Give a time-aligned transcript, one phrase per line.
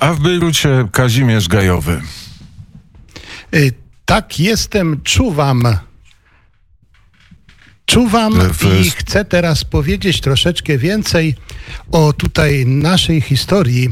[0.00, 2.02] A w Bejrucie Kazimierz Gajowy.
[4.04, 5.62] Tak, jestem, czuwam.
[7.86, 8.34] Czuwam
[8.80, 11.34] i chcę teraz powiedzieć troszeczkę więcej
[11.92, 13.88] o tutaj naszej historii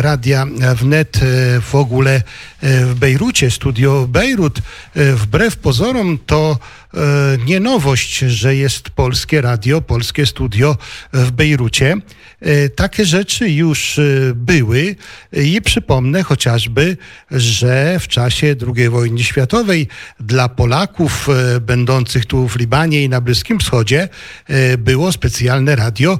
[0.00, 1.20] Radia Wnet e,
[1.60, 2.22] w ogóle
[2.60, 4.58] e, w Bejrucie, studio Bejrut.
[4.58, 6.58] E, Wbrew pozorom to
[6.94, 6.98] e,
[7.46, 10.76] nie nowość, że jest polskie radio, polskie studio
[11.12, 11.96] w Bejrucie.
[12.40, 14.02] E, Takie rzeczy już e,
[14.34, 14.96] były
[15.32, 16.96] i przypomnę chociażby,
[17.30, 19.88] że w czasie II wojny światowej
[20.20, 24.08] dla Polaków e, będących tu w Libanie i na Bliskim Wschodzie
[24.46, 26.18] e, było specjalne radio e,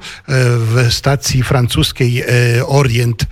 [0.59, 3.27] w stacji francuskiej e, Orient e,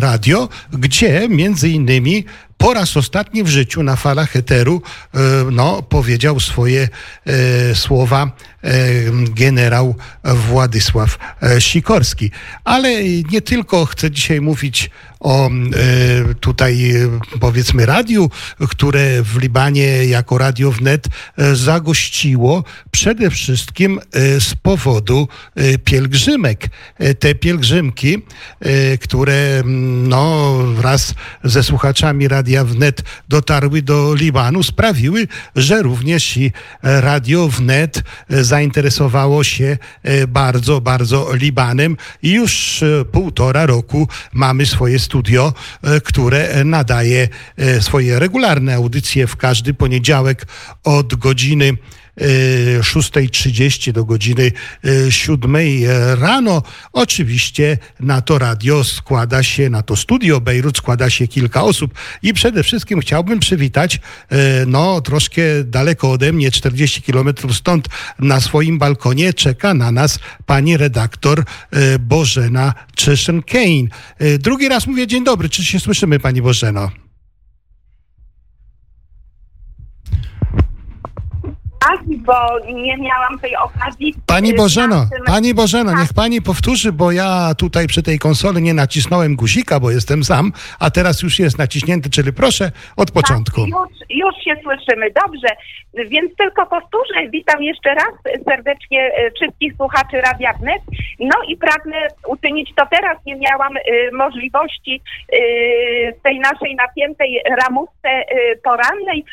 [0.00, 2.24] Radio, gdzie między innymi
[2.62, 4.82] po raz ostatni w życiu na falach eteru
[5.14, 5.18] e,
[5.52, 6.88] no, powiedział swoje
[7.26, 8.30] e, słowa
[8.64, 8.70] e,
[9.30, 12.30] generał Władysław e, Sikorski.
[12.64, 14.90] Ale nie tylko chcę dzisiaj mówić
[15.22, 18.30] o e, tutaj e, powiedzmy radiu,
[18.68, 24.00] które w Libanie jako Radio Wnet e, zagościło przede wszystkim
[24.40, 25.28] z powodu
[25.84, 26.68] pielgrzymek.
[27.18, 28.22] Te pielgrzymki,
[29.00, 29.62] które
[30.08, 38.02] no, wraz ze słuchaczami Radia Wnet dotarły do Libanu, sprawiły, że również i Radio Wnet
[38.28, 39.78] zainteresowało się
[40.28, 48.18] bardzo, bardzo Libanem i już półtora roku mamy swoje studio, e, które nadaje e, swoje
[48.18, 50.46] regularne audycje w każdy poniedziałek
[50.84, 51.76] od godziny
[52.20, 54.52] 6.30 do godziny
[54.84, 55.56] e, 7
[56.20, 56.62] rano.
[56.92, 62.34] Oczywiście na to radio składa się, na to studio Bejrut składa się kilka osób i
[62.34, 68.78] przede wszystkim chciałbym przywitać, e, no troszkę daleko ode mnie, 40 kilometrów stąd, na swoim
[68.78, 73.88] balkonie czeka na nas pani redaktor e, Bożena Czyszyn-Kane.
[74.18, 76.90] E, Drugi raz mówię dzień dobry, czy się słyszymy pani Bożeno?
[81.86, 82.32] Tak, bo
[82.72, 84.14] nie miałam tej okazji.
[84.26, 88.18] Pani y, Bożeno, na tym- Pani Bożeno, niech Pani powtórzy, bo ja tutaj przy tej
[88.18, 93.10] konsoli nie nacisnąłem guzika, bo jestem sam, a teraz już jest naciśnięty, czyli proszę od
[93.10, 93.60] początku.
[93.60, 95.06] Tak, już, już się słyszymy.
[95.26, 95.48] Dobrze,
[96.08, 97.28] więc tylko powtórzę.
[97.32, 98.14] Witam jeszcze raz
[98.48, 100.82] serdecznie e, wszystkich słuchaczy Radia Wnet.
[101.22, 103.18] No i pragnę uczynić to teraz.
[103.26, 103.80] Nie miałam e,
[104.12, 105.00] możliwości
[105.32, 105.36] e,
[106.12, 109.24] w tej naszej napiętej ramówce e, porannej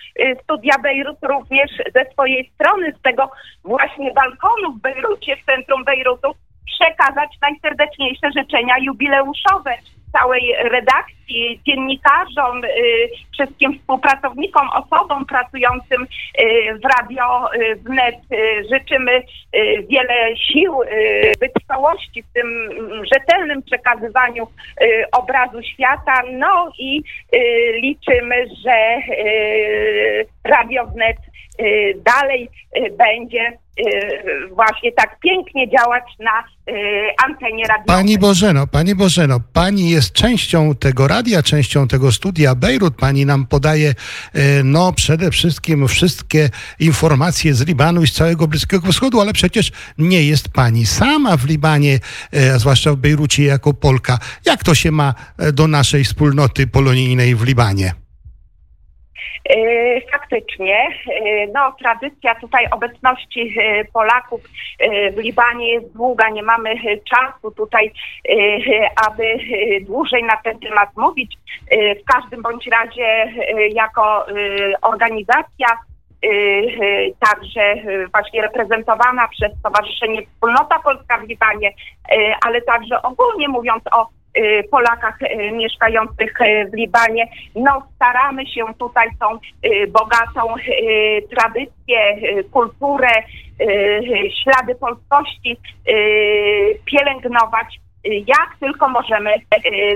[0.43, 3.31] studia Bejrut również ze swojej strony, z tego
[3.63, 6.31] właśnie balkonu w Bejrucie, w centrum Bejrutu,
[6.65, 9.73] przekazać najserdeczniejsze życzenia jubileuszowe
[10.11, 12.69] całej redakcji, dziennikarzom, y,
[13.33, 16.07] wszystkim współpracownikom, osobom pracującym y,
[16.79, 18.15] w Radio y, Wnet.
[18.73, 19.23] Życzymy
[19.89, 20.73] wiele sił,
[21.39, 24.47] wytrwałości w tym mm, rzetelnym przekazywaniu
[25.11, 26.21] obrazu świata.
[26.31, 27.03] No i
[27.81, 28.97] liczymy, że
[30.43, 31.17] Radio Wnet
[32.05, 36.43] dalej y, będzie y, właśnie tak pięknie działać na
[36.73, 36.75] y,
[37.25, 37.85] antenie radiowej.
[37.87, 42.95] Pani Bożeno, Pani Bożeno, Pani jest częścią tego radia, częścią tego studia Bejrut.
[42.95, 43.95] Pani nam podaje,
[44.63, 46.49] no przede wszystkim wszystkie
[46.79, 51.45] informacje z Libanu i z całego Bliskiego Wschodu, ale przecież nie jest Pani sama w
[51.45, 51.99] Libanie,
[52.57, 54.19] zwłaszcza w Bejrucie jako Polka.
[54.45, 55.13] Jak to się ma
[55.53, 58.08] do naszej wspólnoty polonijnej w Libanie?
[59.49, 64.41] E, Faktycznie, e, no tradycja tutaj obecności e, Polaków
[65.13, 66.75] w Libanie jest długa, nie mamy
[67.09, 67.91] czasu tutaj,
[69.07, 69.23] aby
[69.81, 71.37] dłużej na ten temat mówić.
[71.71, 73.33] W każdym bądź razie
[73.73, 74.25] jako
[74.81, 75.67] organizacja
[77.19, 77.75] także
[78.11, 81.71] właśnie reprezentowana przez Stowarzyszenie Wspólnota Polska w Libanie,
[82.45, 84.18] ale także ogólnie mówiąc o
[84.71, 87.27] Polakach e, mieszkających e, w Libanie.
[87.55, 89.39] No staramy się tutaj tą
[89.87, 90.53] bogatą
[91.29, 92.17] tradycję,
[92.51, 93.09] kulturę,
[94.43, 95.57] ślady polskości
[96.85, 99.41] pielęgnować jak tylko możemy e,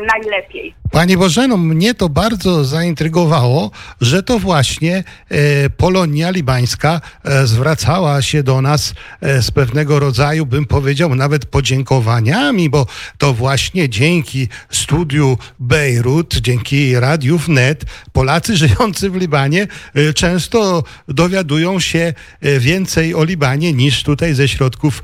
[0.06, 0.74] najlepiej.
[0.94, 8.44] Pani Bożeno, mnie to bardzo zaintrygowało, że to właśnie e, Polonia libańska e, zwracała się
[8.44, 12.86] do nas e, z pewnego rodzaju, bym powiedział, nawet podziękowaniami, bo
[13.18, 19.68] to właśnie dzięki studiu Bejrut, dzięki Radiu Wnet, Polacy żyjący w Libanie
[20.16, 25.04] często dowiadują się więcej o Libanie niż tutaj ze środków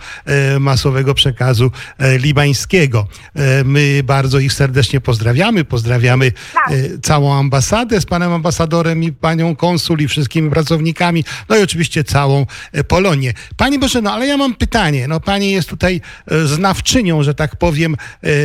[0.59, 2.88] masowego przekazu libańskiego.
[2.97, 5.63] E, my bardzo ich serdecznie pozdrawiamy.
[5.65, 6.71] Pozdrawiamy Tak.
[6.71, 12.03] e, całą ambasadę z panem ambasadorem i panią konsul i wszystkimi pracownikami, no i oczywiście
[12.03, 13.33] całą e, Polonię.
[13.57, 15.07] Pani Bożeno, ale ja mam pytanie.
[15.07, 16.01] No pani jest tutaj
[16.45, 17.95] znawczynią, że tak powiem,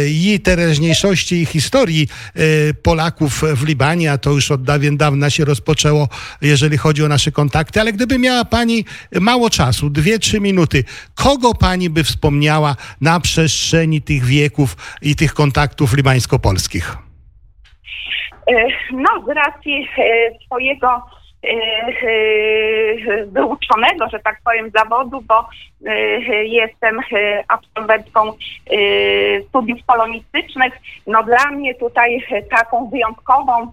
[0.08, 2.08] i teraźniejszości i historii
[2.82, 6.08] Polaków w Libanie, a to już od dawien dawna się rozpoczęło,
[6.40, 8.84] jeżeli chodzi o nasze kontakty, ale gdyby miała pani
[9.20, 15.34] mało czasu, dwie, trzy minuty, kogo pani by wspomniała na przestrzeni tych wieków i tych
[15.34, 16.96] kontaktów libańsko-polskich?
[18.46, 21.02] E, No, z racji e, swojego
[21.42, 21.56] e,
[23.26, 25.48] wyuczonego, że tak powiem, zawodu, bo
[26.44, 27.00] jestem
[27.48, 28.32] absolwentką
[29.48, 30.72] studiów polonistycznych,
[31.06, 33.72] no dla mnie tutaj taką wyjątkową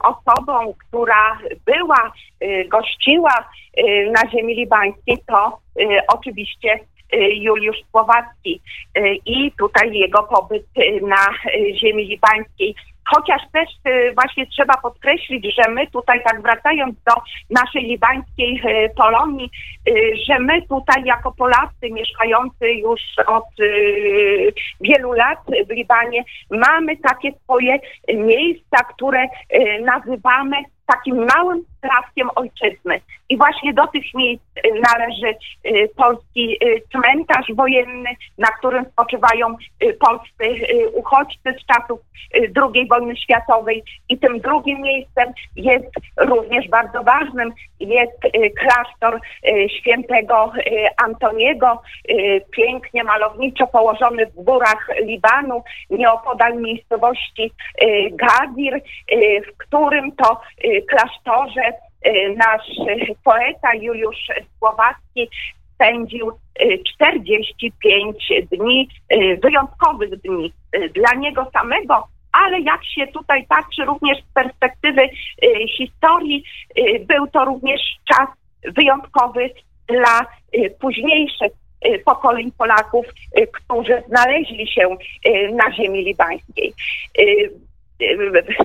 [0.00, 2.12] osobą, która była,
[2.68, 3.48] gościła
[4.14, 5.58] na ziemi libańskiej, to
[6.08, 6.80] oczywiście
[7.12, 8.60] Juliusz Słowacki
[8.94, 11.26] e, i tutaj jego pobyt e, na
[11.80, 12.74] ziemi libańskiej.
[13.14, 13.68] Chociaż też
[14.14, 17.12] właśnie trzeba podkreślić, że my tutaj, tak wracając do
[17.50, 18.62] naszej libańskiej
[18.96, 19.50] Polonii,
[20.28, 23.44] że my tutaj jako Polacy mieszkający już od
[24.80, 25.38] wielu lat
[25.68, 27.78] w Libanie mamy takie swoje
[28.14, 29.26] miejsca, które
[29.80, 33.00] nazywamy takim małym trawkiem ojczyzny.
[33.28, 35.26] I właśnie do tych miejsc e, należy
[35.64, 39.56] e, polski e, cmentarz wojenny, na którym spoczywają
[40.00, 42.00] polscy uchodźcy z czasów
[42.34, 43.82] II wojny światowej.
[44.08, 48.20] I tym drugim miejscem jest również bardzo ważnym, jest
[48.58, 49.20] klasztor
[49.80, 50.52] świętego
[51.04, 51.82] Antoniego,
[52.50, 57.52] pięknie, malowniczo położony w górach Libanu, nieopodal miejscowości
[58.12, 58.80] Gadir,
[59.48, 60.40] w którym to
[60.82, 61.62] klasztorze
[62.02, 62.66] e, nasz
[63.24, 64.26] poeta Juliusz
[64.58, 65.28] Słowacki
[65.74, 70.52] spędził e, 45 dni, e, wyjątkowych dni
[70.94, 75.02] dla niego samego, ale jak się tutaj patrzy również z perspektywy
[75.76, 76.44] historii,
[77.00, 78.28] był to również czas
[78.64, 79.50] wyjątkowy
[79.86, 80.26] dla
[80.80, 81.52] późniejszych
[82.04, 83.06] pokoleń Polaków,
[83.52, 84.96] którzy znaleźli się
[85.52, 86.72] na ziemi libańskiej.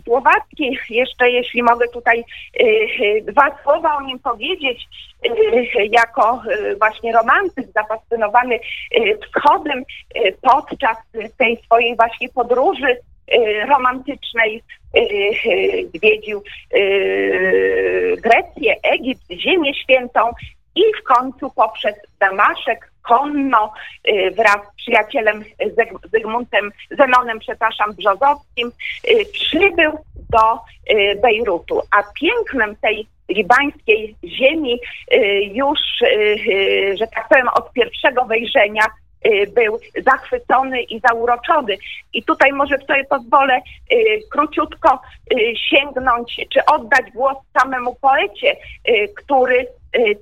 [0.04, 4.88] Słowacki, jeszcze jeśli mogę tutaj e, e, dwa słowa o nim powiedzieć,
[5.26, 6.42] e, jako
[6.80, 8.60] właśnie romantyk zapasjonowany e,
[9.18, 9.84] wschodem
[10.42, 10.98] podczas
[11.38, 12.98] tej swojej właśnie podróży
[13.68, 14.64] romantycznej
[15.96, 16.78] zwiedził e,
[18.18, 20.20] Grecję, Egipt, Ziemię Świętą
[20.76, 23.74] i w końcu poprzez Damaszek konno
[24.04, 25.44] e, wraz z przyjacielem
[26.14, 28.72] Zygmuntem, Zenonem, przepraszam, Brzozowskim
[29.04, 29.92] e, przybył
[30.30, 31.82] do e, Bejrutu.
[31.92, 34.80] A pięknem tej libańskiej ziemi
[35.52, 35.80] już,
[37.00, 38.86] że tak powiem, od pierwszego wejrzenia
[39.56, 41.78] był zachwycony i zauroczony.
[42.14, 43.62] I tutaj może sobie pozwolę
[44.32, 45.02] króciutko
[45.70, 48.56] sięgnąć, czy oddać głos samemu poecie,
[49.16, 49.68] który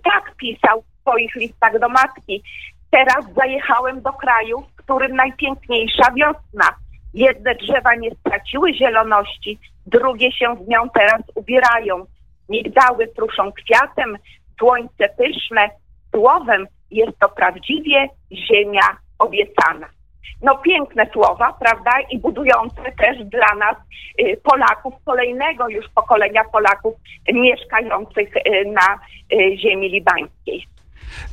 [0.03, 2.43] tak pisał w swoich listach do matki.
[2.91, 6.69] Teraz zajechałem do kraju, w którym najpiękniejsza wiosna.
[7.13, 12.05] Jedne drzewa nie straciły zieloności, drugie się w nią teraz ubierają.
[12.49, 14.17] Migdały pruszą kwiatem,
[14.59, 15.69] słońce pyszne.
[16.15, 19.87] Słowem jest to prawdziwie ziemia obiecana.
[20.41, 21.91] No piękne słowa, prawda?
[22.11, 23.75] I budujące też dla nas
[24.21, 26.95] y, Polaków, kolejnego już pokolenia Polaków
[27.33, 28.99] mieszkających y, na
[29.33, 30.78] y, ziemi libańskiej.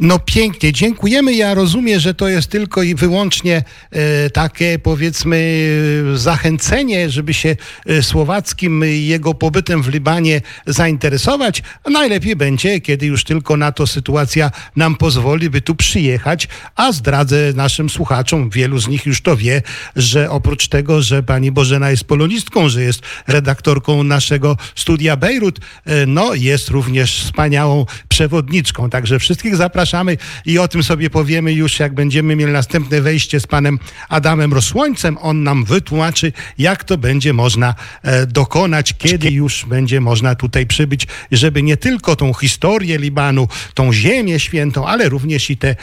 [0.00, 1.34] No pięknie, dziękujemy.
[1.34, 5.68] Ja rozumiem, że to jest tylko i wyłącznie e, takie powiedzmy
[6.14, 7.56] zachęcenie, żeby się
[7.86, 11.62] e, Słowackim jego pobytem w Libanie zainteresować.
[11.90, 16.48] Najlepiej będzie, kiedy już tylko na to sytuacja nam pozwoli, by tu przyjechać.
[16.76, 19.62] A zdradzę naszym słuchaczom, wielu z nich już to wie,
[19.96, 26.06] że oprócz tego, że pani Bożena jest polonistką, że jest redaktorką naszego studia Bejrut, e,
[26.06, 28.90] no jest również wspaniałą przewodniczką.
[28.90, 30.16] Także wszystkich zapraszamy
[30.46, 33.78] i o tym sobie powiemy już, jak będziemy mieli następne wejście z panem
[34.08, 35.18] Adamem Rosłońcem.
[35.20, 41.06] On nam wytłumaczy, jak to będzie można e, dokonać, kiedy już będzie można tutaj przybyć,
[41.32, 45.76] żeby nie tylko tą historię Libanu, tą ziemię świętą, ale również i te e,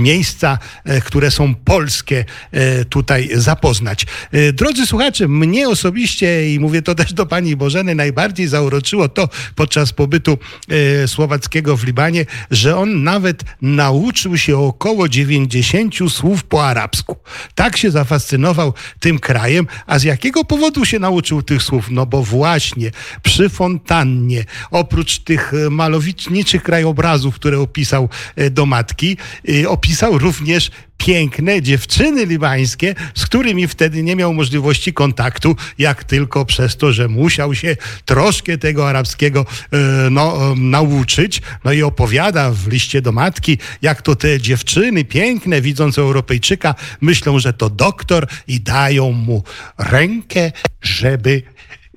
[0.00, 4.06] miejsca, e, które są polskie, e, tutaj zapoznać.
[4.32, 9.28] E, drodzy słuchacze, mnie osobiście, i mówię to też do pani Bożeny, najbardziej zauroczyło to
[9.54, 10.38] podczas pobytu
[10.68, 17.16] e, słowackiego w Libanie, że on nawet nauczył się około 90 słów po arabsku.
[17.54, 21.90] Tak się zafascynował tym krajem, a z jakiego powodu się nauczył tych słów?
[21.90, 22.90] No bo właśnie
[23.22, 29.16] przy fontannie, oprócz tych e, malowniczych krajobrazów, które opisał e, do matki,
[29.62, 36.44] e, opisał również piękne dziewczyny libańskie, z którymi wtedy nie miał możliwości kontaktu, jak tylko
[36.44, 39.76] przez to, że musiał się troszkę tego arabskiego e,
[40.10, 41.42] no, e, nauczyć.
[41.64, 47.38] No i opowiada w liście do matki, jak to te dziewczyny piękne, widząc Europejczyka, myślą,
[47.38, 49.42] że to doktor i dają mu
[49.78, 50.52] rękę,
[50.82, 51.42] żeby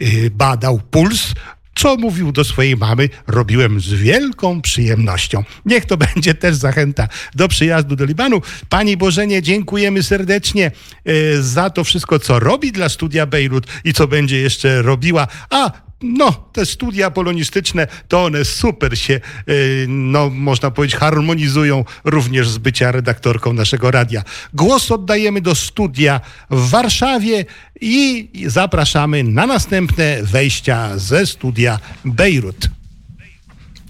[0.02, 1.34] y, badał puls,
[1.82, 5.44] co mówił do swojej mamy, robiłem z wielką przyjemnością.
[5.66, 8.42] Niech to będzie też zachęta do przyjazdu do Libanu.
[8.70, 10.72] Pani Bożenie, dziękujemy serdecznie
[11.08, 15.28] y, za to wszystko, co robi dla studia Bejrut i co będzie jeszcze robiła.
[15.50, 15.72] A
[16.02, 19.14] no, te studia polonistyczne, to one super się,
[19.48, 24.24] yy, no, można powiedzieć, harmonizują również z bycia redaktorką naszego radia.
[24.54, 27.46] Głos oddajemy do studia w Warszawie
[27.82, 32.81] i zapraszamy na następne wejścia ze studia Bejrut.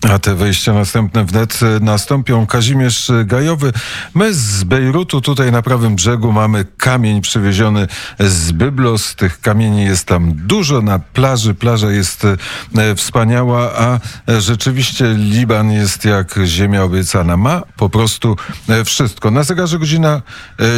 [0.09, 2.45] A te wejścia następne wnet nastąpią.
[2.45, 3.73] Kazimierz Gajowy.
[4.13, 7.87] My z Bejrutu, tutaj na prawym brzegu, mamy kamień przywieziony
[8.19, 9.15] z Byblos.
[9.15, 11.53] Tych kamieni jest tam dużo na plaży.
[11.53, 12.25] Plaża jest
[12.77, 13.99] e, wspaniała, a
[14.39, 17.37] rzeczywiście Liban jest jak ziemia obiecana.
[17.37, 18.37] Ma po prostu
[18.85, 19.31] wszystko.
[19.31, 20.21] Na zegarze godzina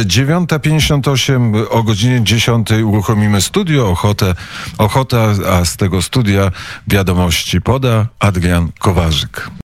[0.04, 1.64] 9.58.
[1.70, 4.34] O godzinie 10 uruchomimy studio Ochotę.
[4.78, 6.50] Ochota, a z tego studia
[6.88, 8.72] wiadomości poda Adrian
[9.14, 9.48] Kolarzyk.